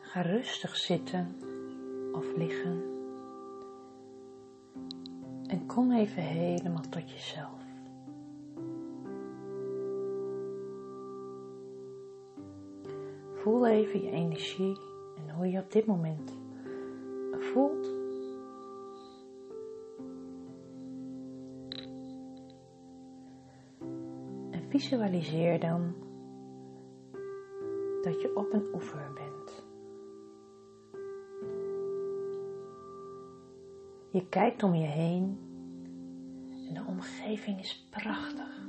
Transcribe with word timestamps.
Ga 0.00 0.20
rustig 0.20 0.76
zitten 0.76 1.36
of 2.12 2.36
liggen 2.36 2.82
en 2.82 2.97
kom 5.68 5.92
even 5.92 6.22
helemaal 6.22 6.88
tot 6.90 7.10
jezelf. 7.10 7.62
Voel 13.34 13.66
even 13.66 14.02
je 14.02 14.10
energie 14.10 14.76
en 15.16 15.34
hoe 15.34 15.50
je 15.50 15.58
op 15.58 15.72
dit 15.72 15.86
moment 15.86 16.32
voelt. 17.32 17.86
En 24.50 24.62
visualiseer 24.68 25.60
dan 25.60 25.94
dat 28.02 28.20
je 28.20 28.32
op 28.34 28.52
een 28.52 28.68
oever 28.74 29.10
bent. 29.14 29.66
Je 34.10 34.28
kijkt 34.28 34.62
om 34.62 34.74
je 34.74 34.86
heen 34.86 35.47
en 36.68 36.74
de 36.74 36.84
omgeving 36.86 37.58
is 37.60 37.86
prachtig. 37.90 38.66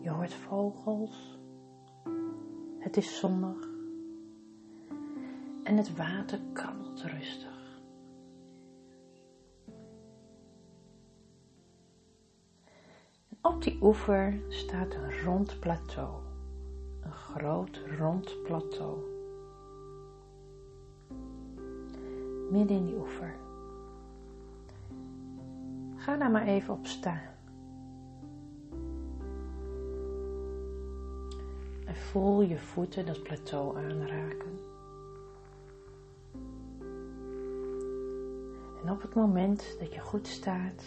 Je 0.00 0.10
hoort 0.10 0.34
vogels, 0.34 1.38
het 2.78 2.96
is 2.96 3.18
zonnig 3.18 3.68
en 5.62 5.76
het 5.76 5.96
water 5.96 6.40
krabbelt 6.52 7.02
rustig. 7.02 7.56
op 13.42 13.62
die 13.62 13.78
oever 13.82 14.40
staat 14.48 14.94
een 14.94 15.22
rond 15.24 15.60
plateau, 15.60 16.22
een 17.00 17.12
groot 17.12 17.80
rond 17.98 18.42
plateau. 18.42 18.98
Midden 22.50 22.76
in 22.76 22.84
die 22.84 22.96
oever. 22.96 23.47
Ga 26.08 26.16
daar 26.16 26.30
maar 26.30 26.46
even 26.46 26.74
op 26.74 26.86
staan. 26.86 27.20
En 31.86 31.96
voel 31.96 32.40
je 32.40 32.58
voeten 32.58 33.06
dat 33.06 33.22
plateau 33.22 33.76
aanraken. 33.76 34.58
En 38.82 38.90
op 38.90 39.02
het 39.02 39.14
moment 39.14 39.76
dat 39.78 39.94
je 39.94 40.00
goed 40.00 40.26
staat, 40.26 40.84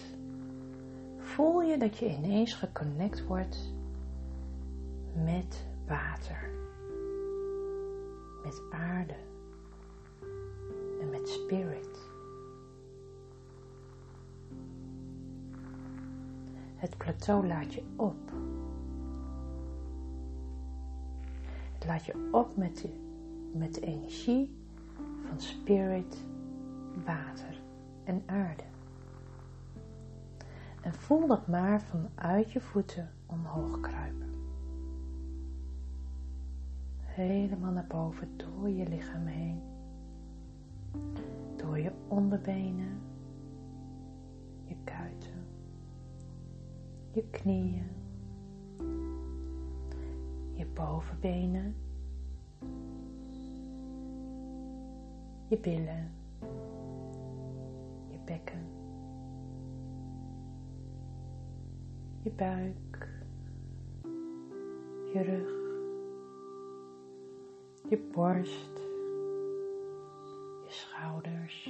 voel 1.17 1.61
je 1.61 1.77
dat 1.77 1.97
je 1.97 2.09
ineens 2.09 2.53
geconnect 2.53 3.25
wordt 3.25 3.73
met 5.23 5.65
water, 5.87 6.49
met 8.43 8.61
aarde 8.71 9.15
en 11.01 11.09
met 11.09 11.29
spirit. 11.29 11.90
Het 16.81 16.97
plateau 16.97 17.47
laat 17.47 17.73
je 17.73 17.83
op. 17.95 18.31
Het 21.73 21.85
laat 21.85 22.05
je 22.05 22.29
op 22.31 22.57
met 22.57 22.77
de, 22.77 22.89
met 23.53 23.81
energie 23.81 24.55
van 25.27 25.39
spirit, 25.39 26.25
water 27.05 27.61
en 28.03 28.23
aarde. 28.25 28.63
En 30.81 30.93
voel 30.93 31.27
dat 31.27 31.47
maar 31.47 31.81
vanuit 31.81 32.51
je 32.51 32.61
voeten 32.61 33.09
omhoog 33.25 33.79
kruipen. 33.79 34.29
Helemaal 37.01 37.71
naar 37.71 37.87
boven 37.87 38.37
door 38.37 38.69
je 38.69 38.87
lichaam 38.87 39.25
heen. 39.25 39.61
Door 41.55 41.79
je 41.79 41.91
onderbenen, 42.07 43.01
je 44.63 44.75
kuiten, 44.83 45.45
je 47.13 47.23
knieën, 47.31 47.89
je 50.53 50.65
bovenbenen, 50.73 51.75
je 55.47 55.57
billen 55.57 56.19
bekken, 58.31 58.65
je 62.23 62.31
buik, 62.31 63.07
je 65.13 65.21
rug, 65.21 65.51
je 67.89 67.97
borst, 68.13 68.75
je 70.63 70.69
schouders, 70.69 71.63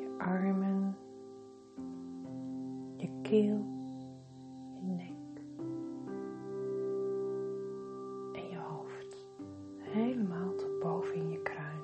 je 0.00 0.08
armen, 0.18 0.60
je 0.60 0.61
je 3.36 3.58
nek 4.80 5.40
en 8.32 8.48
je 8.50 8.56
hoofd, 8.56 9.26
helemaal 9.78 10.54
tot 10.54 10.78
boven 10.80 11.14
in 11.14 11.30
je 11.30 11.42
kruin. 11.42 11.80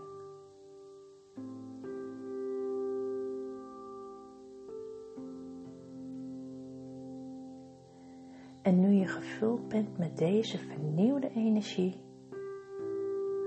En 8.63 8.81
nu 8.81 8.91
je 8.91 9.07
gevuld 9.07 9.69
bent 9.69 9.99
met 9.99 10.19
deze 10.19 10.59
vernieuwde 10.59 11.31
energie, 11.35 11.97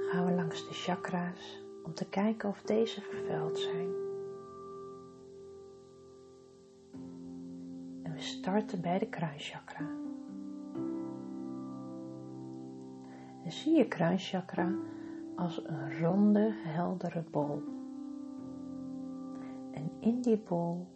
gaan 0.09 0.25
we 0.25 0.31
langs 0.31 0.67
de 0.67 0.73
chakra's 0.73 1.63
om 1.83 1.93
te 1.93 2.09
kijken 2.09 2.49
of 2.49 2.61
deze 2.61 3.01
vervuild 3.01 3.59
zijn. 3.59 4.00
Starten 8.41 8.81
bij 8.81 8.99
de 8.99 9.07
kruinchakra. 9.07 9.89
En 13.43 13.51
zie 13.51 13.77
je 13.77 13.87
kruinchakra 13.87 14.73
als 15.35 15.61
een 15.65 15.99
ronde, 15.99 16.53
heldere 16.63 17.23
bol. 17.31 17.63
En 19.71 19.91
in 19.99 20.21
die 20.21 20.37
bol, 20.37 20.87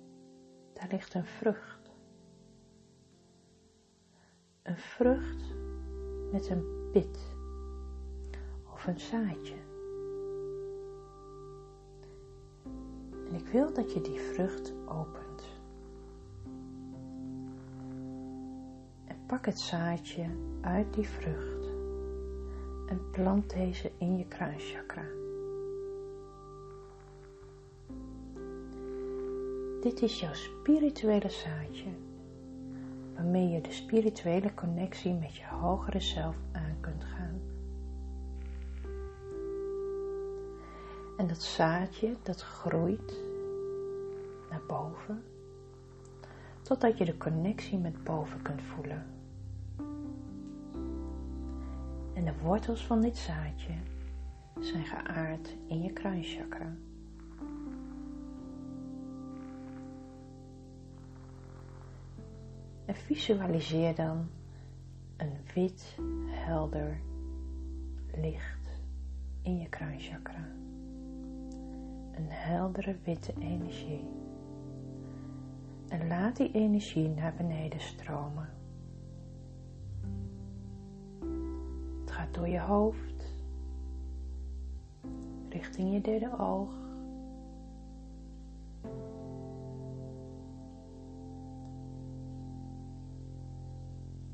daar 0.74 0.88
ligt 0.90 1.14
een 1.14 1.26
vrucht 1.26 1.86
een 4.64 4.78
vrucht 4.78 5.44
met 6.32 6.50
een 6.50 6.90
pit 6.92 7.36
of 8.74 8.88
een 8.88 9.00
zaadje. 9.00 9.56
En 13.30 13.36
ik 13.36 13.48
wil 13.48 13.74
dat 13.74 13.94
je 13.94 14.02
die 14.02 14.20
vrucht 14.20 14.74
opent. 14.86 15.25
Pak 19.28 19.46
het 19.46 19.60
zaadje 19.60 20.26
uit 20.62 20.94
die 20.94 21.08
vrucht 21.08 21.68
en 22.88 23.10
plant 23.12 23.50
deze 23.50 23.92
in 23.98 24.18
je 24.18 24.26
kruinchakra. 24.28 25.06
Dit 29.82 30.02
is 30.02 30.20
jouw 30.20 30.34
spirituele 30.34 31.30
zaadje 31.30 31.90
waarmee 33.14 33.50
je 33.50 33.62
de 33.62 33.72
spirituele 33.72 34.54
connectie 34.54 35.14
met 35.14 35.36
je 35.36 35.46
hogere 35.46 36.00
zelf 36.00 36.36
aan 36.52 36.78
kunt 36.80 37.04
gaan. 37.04 37.42
En 41.18 41.28
dat 41.28 41.42
zaadje 41.42 42.16
dat 42.24 42.42
groeit 42.42 43.22
naar 44.50 44.62
boven, 44.68 45.24
totdat 46.62 46.98
je 46.98 47.06
de 47.06 47.18
connectie 47.18 47.78
met 47.78 48.04
boven 48.04 48.42
kunt 48.42 48.62
voelen. 48.62 49.15
En 52.26 52.34
de 52.34 52.44
wortels 52.44 52.86
van 52.86 53.02
dit 53.02 53.18
zaadje 53.18 53.74
zijn 54.60 54.86
geaard 54.86 55.56
in 55.68 55.82
je 55.82 55.94
kruinchakra. 55.94 56.76
En 62.86 62.96
visualiseer 62.96 63.96
dan 63.96 64.28
een 65.18 65.34
wit, 65.54 65.98
helder 66.28 67.00
licht 68.16 68.80
in 69.42 69.58
je 69.58 69.70
kruinchakra. 69.70 70.48
een 72.12 72.30
heldere 72.30 72.96
witte 73.04 73.34
energie. 73.40 74.08
En 75.88 76.08
laat 76.08 76.36
die 76.36 76.52
energie 76.52 77.08
naar 77.08 77.34
beneden 77.34 77.80
stromen. 77.80 78.55
Gaat 82.26 82.34
door 82.34 82.48
je 82.48 82.60
hoofd, 82.60 83.34
richting 85.50 85.94
je 85.94 86.02
derde 86.02 86.38
oog. 86.38 86.74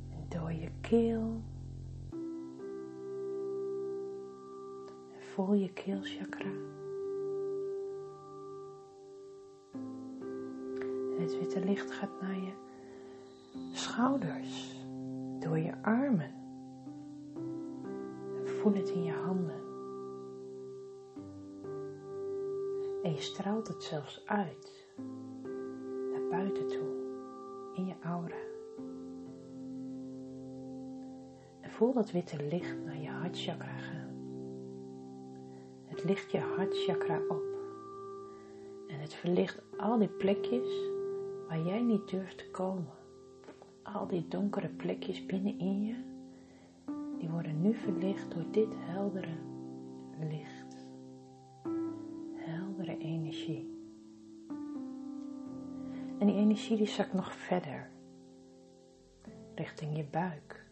En 0.10 0.26
door 0.28 0.52
je 0.54 0.70
keel. 0.82 1.42
En 5.12 5.22
voel 5.34 5.54
je 5.54 5.74
keelchakra. 5.74 6.52
het 11.20 11.40
witte 11.40 11.60
licht 11.60 11.92
gaat 11.92 12.22
naar 12.22 12.36
je 12.36 12.52
schouders, 13.72 14.76
door 15.40 15.60
je 15.60 15.74
armen. 15.82 16.41
Voel 18.62 18.74
het 18.74 18.90
in 18.90 19.04
je 19.04 19.12
handen. 19.12 19.62
En 23.04 23.14
je 23.14 23.22
straalt 23.22 23.68
het 23.68 23.84
zelfs 23.84 24.22
uit, 24.26 24.88
naar 26.12 26.28
buiten 26.30 26.68
toe, 26.68 26.88
in 27.74 27.86
je 27.86 27.94
aura. 28.04 28.36
En 31.62 31.72
voel 31.72 31.94
dat 31.94 32.12
witte 32.12 32.48
licht 32.50 32.84
naar 32.86 33.02
je 33.02 33.10
hartchakra 33.10 33.78
gaan. 33.78 34.16
Het 35.86 36.04
licht 36.04 36.32
je 36.32 36.40
hartchakra 36.40 37.20
op. 37.28 37.44
En 38.88 39.00
het 39.00 39.14
verlicht 39.14 39.62
al 39.78 39.98
die 39.98 40.08
plekjes 40.08 40.90
waar 41.48 41.62
jij 41.62 41.82
niet 41.82 42.10
durft 42.10 42.38
te 42.38 42.50
komen. 42.52 42.94
Al 43.82 44.08
die 44.08 44.28
donkere 44.28 44.70
plekjes 44.70 45.26
binnenin 45.26 45.86
je, 45.86 46.11
die 47.22 47.30
worden 47.30 47.62
nu 47.62 47.74
verlicht 47.74 48.32
door 48.32 48.46
dit 48.52 48.74
heldere 48.76 49.38
licht. 50.20 50.88
Heldere 52.34 52.98
energie. 52.98 53.70
En 56.20 56.28
die 56.28 56.36
energie 56.36 56.78
die 56.78 56.88
zakt 56.88 57.14
nog 57.14 57.34
verder, 57.34 57.90
richting 59.56 59.96
je 59.98 60.04
buik. 60.04 60.66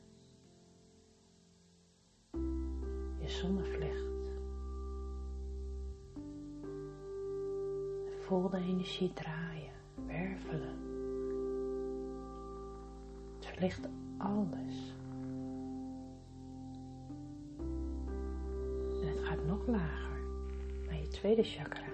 Je 3.19 3.29
zonnevlecht. 3.29 4.07
Voel 8.19 8.49
de 8.49 8.57
energie 8.57 9.13
draaien 9.13 9.73
wervelen. 10.05 10.77
Het 13.35 13.45
verlicht 13.45 13.89
alles. 14.17 14.88
Lager 19.69 20.19
naar 20.85 20.99
je 20.99 21.07
tweede 21.07 21.43
chakra, 21.43 21.87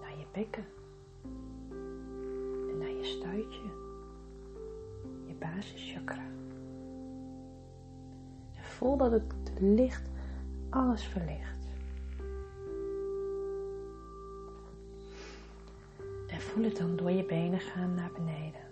naar 0.00 0.18
je 0.18 0.24
bekken 0.32 0.64
en 2.70 2.78
naar 2.78 2.90
je 2.90 3.04
stuitje, 3.04 3.70
je 5.26 5.34
basischakra. 5.38 6.26
En 8.56 8.62
voel 8.62 8.96
dat 8.96 9.10
het 9.10 9.32
licht 9.60 10.10
alles 10.70 11.04
verlicht. 11.04 11.52
voel 16.52 16.64
het 16.64 16.76
dan 16.76 16.96
door 16.96 17.10
je 17.10 17.24
benen 17.24 17.60
gaan 17.60 17.94
naar 17.94 18.10
beneden. 18.14 18.71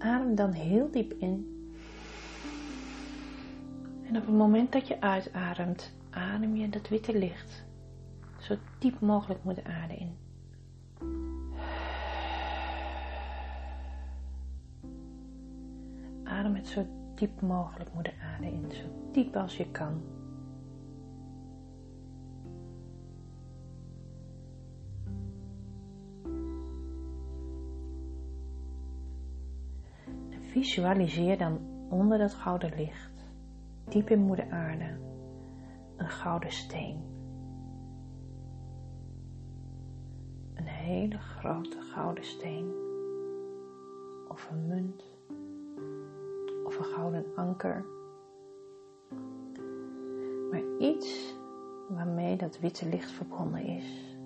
Adem 0.00 0.34
dan 0.34 0.52
heel 0.52 0.90
diep 0.90 1.12
in. 1.12 1.58
En 4.06 4.16
op 4.16 4.26
het 4.26 4.34
moment 4.36 4.72
dat 4.72 4.88
je 4.88 5.00
uitademt, 5.00 5.92
adem 6.10 6.56
je 6.56 6.68
dat 6.68 6.88
witte 6.88 7.18
licht 7.18 7.68
zo 8.40 8.56
diep 8.78 9.00
mogelijk 9.00 9.44
moet 9.44 9.64
aarde 9.64 9.96
in. 9.96 10.16
Adem 16.24 16.54
het 16.54 16.66
zo 16.66 16.86
diep 17.14 17.40
mogelijk 17.40 17.94
moeder 17.94 18.14
aarde 18.22 18.46
in, 18.46 18.64
zo 18.70 19.10
diep 19.12 19.36
als 19.36 19.56
je 19.56 19.70
kan. 19.70 20.02
Visualiseer 30.50 31.38
dan 31.38 31.58
onder 31.88 32.18
dat 32.18 32.34
gouden 32.34 32.72
licht, 32.76 33.32
diep 33.88 34.10
in 34.10 34.20
moeder 34.20 34.50
aarde, 34.50 34.98
een 35.96 36.10
gouden 36.10 36.52
steen. 36.52 37.08
Een 40.54 40.66
hele 40.66 41.18
grote 41.18 41.80
gouden 41.80 42.24
steen 42.24 42.72
of 44.28 44.50
een 44.50 44.66
munt 44.66 45.04
of 46.64 46.78
een 46.78 46.84
gouden 46.84 47.24
anker. 47.34 47.84
Maar 50.50 50.62
iets 50.78 51.34
waarmee 51.88 52.36
dat 52.36 52.58
witte 52.58 52.88
licht 52.88 53.10
verbonden 53.10 53.64
is. 53.64 54.16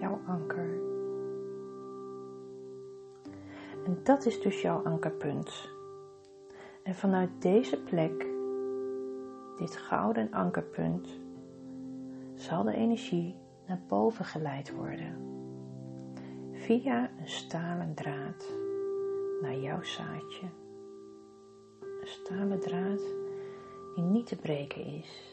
Jouw 0.00 0.20
anker. 0.26 0.71
En 3.84 4.00
dat 4.02 4.26
is 4.26 4.40
dus 4.40 4.60
jouw 4.60 4.84
ankerpunt. 4.84 5.70
En 6.82 6.94
vanuit 6.94 7.42
deze 7.42 7.82
plek, 7.82 8.26
dit 9.58 9.76
gouden 9.76 10.32
ankerpunt, 10.32 11.20
zal 12.34 12.62
de 12.62 12.74
energie 12.74 13.36
naar 13.66 13.80
boven 13.88 14.24
geleid 14.24 14.74
worden. 14.74 15.16
Via 16.52 17.10
een 17.18 17.28
stalen 17.28 17.94
draad 17.94 18.52
naar 19.40 19.56
jouw 19.56 19.82
zaadje. 19.82 20.46
Een 21.80 22.08
stalen 22.08 22.60
draad 22.60 23.02
die 23.94 24.04
niet 24.04 24.26
te 24.26 24.36
breken 24.36 24.84
is. 24.84 25.31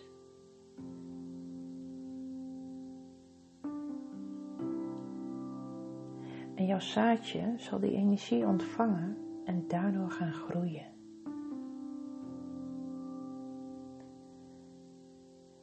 En 6.59 6.65
jouw 6.65 6.79
zaadje 6.79 7.53
zal 7.57 7.79
die 7.79 7.91
energie 7.91 8.45
ontvangen 8.45 9.17
en 9.45 9.67
daardoor 9.67 10.11
gaan 10.11 10.33
groeien. 10.33 10.85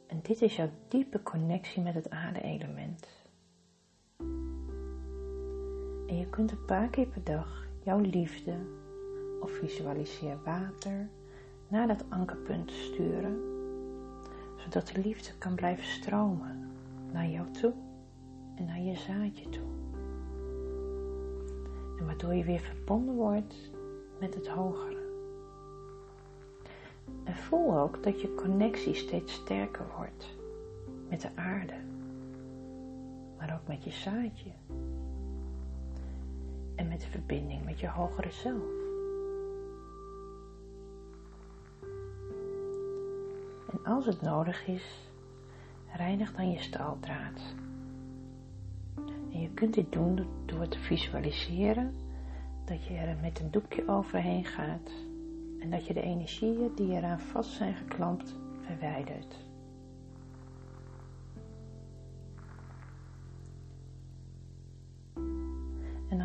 En 0.07 0.19
dit 0.21 0.41
is 0.41 0.55
jouw 0.55 0.69
diepe 0.87 1.23
connectie 1.23 1.81
met 1.81 1.93
het 1.93 2.09
aarde-element. 2.09 3.07
En 6.07 6.17
je 6.17 6.27
kunt 6.29 6.51
een 6.51 6.65
paar 6.65 6.89
keer 6.89 7.07
per 7.07 7.23
dag 7.23 7.67
jouw 7.83 7.99
liefde 7.99 8.55
of 9.41 9.51
visualiseer 9.51 10.37
water 10.43 11.09
naar 11.67 11.87
dat 11.87 12.05
ankerpunt 12.09 12.71
sturen, 12.71 13.39
zodat 14.55 14.87
de 14.87 15.01
liefde 15.01 15.37
kan 15.37 15.55
blijven 15.55 15.85
stromen 15.85 16.71
naar 17.11 17.27
jou 17.27 17.51
toe 17.51 17.73
en 18.55 18.65
naar 18.65 18.81
je 18.81 18.95
zaadje 18.95 19.49
toe. 19.49 19.86
Waardoor 22.07 22.33
je 22.33 22.43
weer 22.43 22.59
verbonden 22.59 23.15
wordt 23.15 23.55
met 24.19 24.33
het 24.33 24.47
hogere. 24.47 25.05
En 27.23 27.35
voel 27.35 27.77
ook 27.77 28.03
dat 28.03 28.21
je 28.21 28.35
connectie 28.35 28.93
steeds 28.93 29.33
sterker 29.33 29.85
wordt 29.97 30.37
met 31.09 31.21
de 31.21 31.29
aarde, 31.35 31.73
maar 33.37 33.53
ook 33.53 33.67
met 33.67 33.83
je 33.83 33.91
zaadje 33.91 34.51
en 36.75 36.87
met 36.87 37.01
de 37.01 37.07
verbinding 37.07 37.65
met 37.65 37.79
je 37.79 37.87
hogere 37.87 38.31
zelf. 38.31 38.71
En 43.71 43.83
als 43.83 44.05
het 44.05 44.21
nodig 44.21 44.67
is, 44.67 45.09
reinig 45.95 46.35
dan 46.35 46.51
je 46.51 46.59
staaldraad. 46.59 47.55
En 49.37 49.43
je 49.43 49.49
kunt 49.53 49.73
dit 49.73 49.91
doen 49.91 50.25
door 50.45 50.67
te 50.67 50.79
visualiseren 50.79 51.95
dat 52.65 52.85
je 52.85 52.93
er 52.93 53.17
met 53.21 53.39
een 53.39 53.51
doekje 53.51 53.87
overheen 53.87 54.45
gaat 54.45 54.91
en 55.59 55.69
dat 55.69 55.87
je 55.87 55.93
de 55.93 56.01
energieën 56.01 56.71
die 56.75 56.91
eraan 56.91 57.19
vast 57.19 57.51
zijn 57.51 57.75
geklampt 57.75 58.35
verwijdert. 58.61 59.45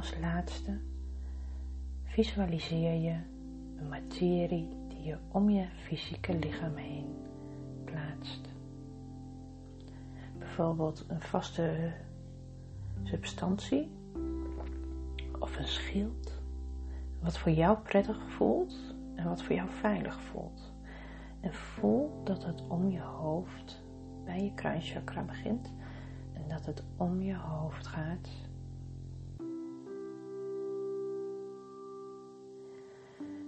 als 0.03 0.19
laatste 0.21 0.79
visualiseer 2.05 2.95
je 2.95 3.17
een 3.79 3.89
materie 3.89 4.69
die 4.89 5.03
je 5.03 5.17
om 5.29 5.51
je 5.51 5.67
fysieke 5.77 6.39
lichaam 6.39 6.77
heen 6.77 7.07
plaatst. 7.85 8.49
Bijvoorbeeld 10.39 11.05
een 11.09 11.21
vaste 11.21 11.93
substantie 13.03 13.91
of 15.39 15.59
een 15.59 15.69
schild, 15.69 16.33
wat 17.21 17.39
voor 17.39 17.53
jou 17.53 17.79
prettig 17.79 18.19
voelt 18.29 18.95
en 19.15 19.29
wat 19.29 19.43
voor 19.43 19.55
jou 19.55 19.69
veilig 19.71 20.21
voelt. 20.21 20.73
En 21.41 21.55
voel 21.55 22.21
dat 22.25 22.45
het 22.45 22.63
om 22.69 22.91
je 22.91 23.01
hoofd 23.01 23.83
bij 24.25 24.45
je 24.45 24.55
kruinchakra 24.55 25.23
begint 25.23 25.73
en 26.33 26.49
dat 26.49 26.67
het 26.67 26.83
om 26.97 27.23
je 27.23 27.37
hoofd 27.37 27.87
gaat. 27.87 28.29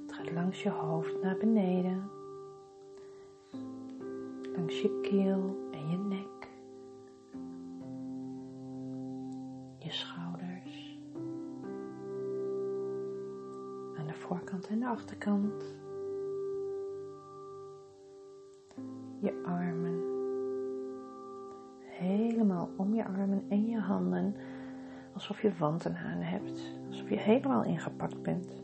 Het 0.07 0.13
gaat 0.13 0.33
langs 0.33 0.63
je 0.63 0.71
hoofd 0.71 1.23
naar 1.23 1.37
beneden, 1.37 2.11
langs 4.57 4.81
je 4.81 5.01
keel 5.03 5.64
voorkant 14.65 14.69
en 14.69 14.79
de 14.81 14.87
achterkant. 14.87 15.65
je 19.21 19.43
armen. 19.45 20.03
Helemaal 21.81 22.71
om 22.77 22.95
je 22.95 23.05
armen 23.05 23.45
en 23.49 23.67
je 23.67 23.79
handen. 23.79 24.37
Alsof 25.13 25.43
je 25.43 25.53
wanten 25.59 25.97
aan 25.97 26.21
hebt. 26.21 26.61
Alsof 26.89 27.09
je 27.09 27.17
helemaal 27.17 27.65
ingepakt 27.65 28.23
bent. 28.23 28.63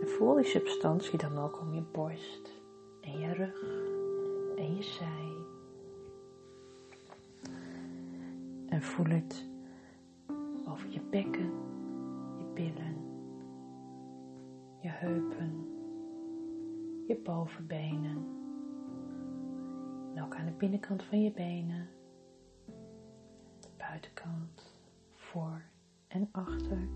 En 0.00 0.08
voel 0.08 0.34
die 0.34 0.44
substantie 0.44 1.18
dan 1.18 1.38
ook 1.38 1.60
om 1.60 1.74
je 1.74 1.82
borst 1.92 2.50
en 3.00 3.18
je 3.18 3.32
rug 3.32 3.62
en 4.56 4.76
je 4.76 4.82
zij. 4.82 5.34
En 8.68 8.82
voel 8.82 9.06
het 9.06 9.46
over 10.68 10.90
je 10.90 11.00
bekken, 11.10 11.50
je 12.38 12.44
billen, 12.54 13.15
je 14.86 14.92
heupen, 14.92 15.66
je 17.06 17.16
bovenbenen 17.24 18.26
en 20.14 20.22
ook 20.22 20.34
aan 20.34 20.44
de 20.44 20.52
binnenkant 20.52 21.02
van 21.02 21.22
je 21.22 21.32
benen, 21.32 21.88
de 23.60 23.68
buitenkant, 23.76 24.80
voor 25.14 25.62
en 26.08 26.28
achter. 26.32 26.88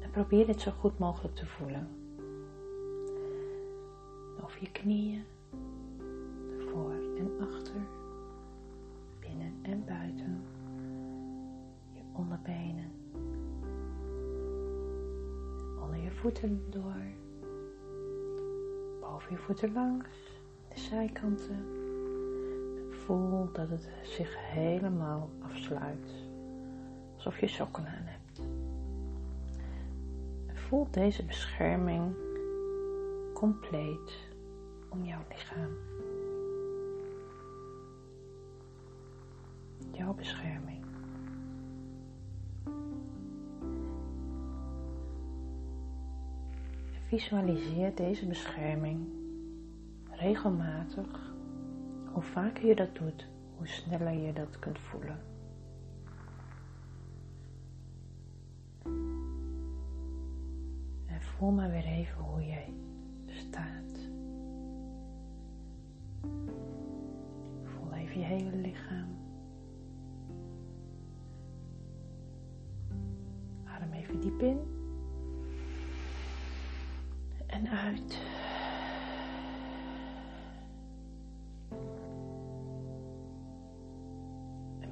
En 0.00 0.10
probeer 0.10 0.46
dit 0.46 0.60
zo 0.60 0.70
goed 0.70 0.98
mogelijk 0.98 1.34
te 1.34 1.46
voelen. 1.46 1.88
Over 4.42 4.60
je 4.60 4.70
knieën, 4.72 5.24
voor 6.58 6.92
en 7.18 7.30
achter, 7.40 7.80
binnen 9.20 9.52
en 9.62 9.84
buiten, 9.84 10.42
je 11.92 12.00
onderbenen, 12.12 12.97
voeten 16.20 16.62
door, 16.70 17.02
boven 19.00 19.30
je 19.30 19.36
voeten 19.36 19.72
langs 19.72 20.08
zijkanten. 20.74 21.64
Voel 22.90 23.52
dat 23.52 23.68
het 23.68 23.88
zich 24.02 24.36
helemaal 24.38 25.30
afsluit. 25.40 26.10
Alsof 27.14 27.40
je 27.40 27.48
sokken 27.48 27.86
aan 27.86 28.04
hebt. 28.04 28.40
Voel 30.52 30.86
deze 30.90 31.24
bescherming 31.24 32.14
compleet 33.34 34.28
om 34.88 35.04
jouw 35.04 35.22
lichaam. 35.28 35.76
Jouw 39.92 40.14
bescherming. 40.14 40.57
Visualiseer 47.18 47.94
deze 47.94 48.26
bescherming 48.26 49.06
regelmatig, 50.10 51.32
hoe 52.12 52.22
vaker 52.22 52.66
je 52.66 52.74
dat 52.74 52.94
doet, 52.94 53.28
hoe 53.56 53.66
sneller 53.66 54.12
je 54.12 54.32
dat 54.32 54.58
kunt 54.58 54.78
voelen. 54.78 55.18
En 61.06 61.20
voel 61.20 61.50
maar 61.50 61.70
weer 61.70 61.86
even 61.86 62.22
hoe 62.22 62.44
jij 62.44 62.72
staat. 63.26 63.87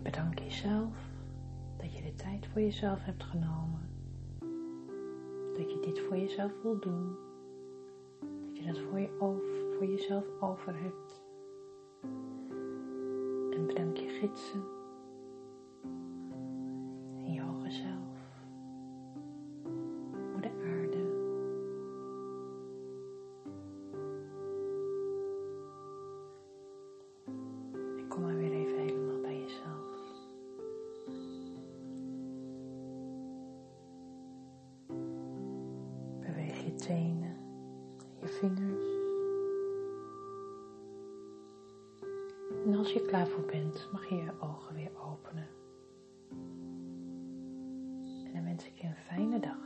Bedank 0.07 0.39
jezelf 0.39 0.97
dat 1.77 1.97
je 1.97 2.03
de 2.03 2.15
tijd 2.15 2.47
voor 2.47 2.61
jezelf 2.61 3.05
hebt 3.05 3.25
genomen. 3.25 3.89
Dat 5.55 5.71
je 5.71 5.81
dit 5.81 6.01
voor 6.01 6.17
jezelf 6.17 6.53
wil 6.63 6.79
doen. 6.81 7.17
Dat 8.21 8.57
je 8.57 8.65
dat 8.65 8.79
voor, 8.79 8.99
je 8.99 9.75
voor 9.77 9.87
jezelf 9.87 10.25
over 10.41 10.75
hebt. 10.83 11.23
En 13.55 13.67
bedank 13.67 13.97
je 13.97 14.09
gidsen 14.09 14.76
tenen, 36.87 37.37
je 38.21 38.27
vingers. 38.27 38.95
En 42.65 42.75
als 42.75 42.93
je 42.93 43.07
klaar 43.07 43.27
voor 43.27 43.45
bent, 43.45 43.89
mag 43.93 44.09
je 44.09 44.15
je 44.15 44.33
ogen 44.41 44.75
weer 44.75 44.91
openen. 45.13 45.49
En 48.25 48.33
dan 48.33 48.45
wens 48.45 48.67
ik 48.67 48.77
je 48.77 48.87
een 48.87 48.97
fijne 48.97 49.41
dag. 49.41 49.59